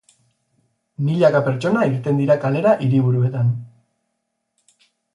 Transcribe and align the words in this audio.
Milaka 1.09 1.41
pertsona 1.49 1.85
irten 1.91 2.23
dira 2.23 2.39
kalera 2.47 2.75
hiriburuetan. 2.89 3.55